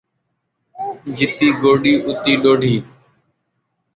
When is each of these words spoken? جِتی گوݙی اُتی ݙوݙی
جِتی 1.17 1.47
گوݙی 1.61 1.93
اُتی 2.07 2.33
ݙوݙی 2.41 2.75